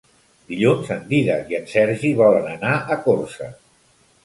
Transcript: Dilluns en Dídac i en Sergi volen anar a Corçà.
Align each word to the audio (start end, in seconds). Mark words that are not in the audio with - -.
Dilluns 0.53 0.89
en 0.95 1.03
Dídac 1.11 1.51
i 1.55 1.59
en 1.59 1.69
Sergi 1.75 2.13
volen 2.23 2.51
anar 2.57 2.75
a 2.97 3.01
Corçà. 3.07 3.53